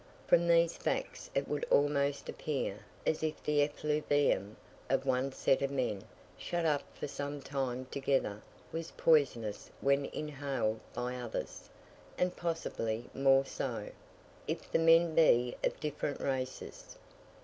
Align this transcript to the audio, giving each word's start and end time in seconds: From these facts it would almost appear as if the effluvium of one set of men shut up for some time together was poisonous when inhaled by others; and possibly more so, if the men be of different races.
From 0.25 0.47
these 0.47 0.77
facts 0.77 1.29
it 1.35 1.47
would 1.47 1.63
almost 1.69 2.27
appear 2.27 2.79
as 3.05 3.21
if 3.21 3.43
the 3.43 3.61
effluvium 3.61 4.57
of 4.89 5.05
one 5.05 5.31
set 5.31 5.61
of 5.61 5.69
men 5.69 6.03
shut 6.39 6.65
up 6.65 6.81
for 6.97 7.07
some 7.07 7.39
time 7.39 7.85
together 7.91 8.41
was 8.71 8.89
poisonous 8.97 9.69
when 9.79 10.05
inhaled 10.05 10.79
by 10.91 11.17
others; 11.17 11.69
and 12.17 12.35
possibly 12.35 13.11
more 13.13 13.45
so, 13.45 13.91
if 14.47 14.71
the 14.71 14.79
men 14.79 15.13
be 15.13 15.55
of 15.63 15.79
different 15.79 16.19
races. 16.19 16.97